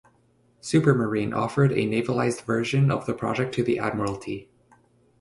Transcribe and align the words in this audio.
Supermarine 0.63 1.31
offered 1.31 1.71
a 1.71 1.85
navalised 1.85 2.41
version 2.41 2.89
of 2.89 3.05
the 3.05 3.13
project 3.13 3.53
to 3.53 3.63
the 3.63 3.77
Admiralty. 3.77 4.49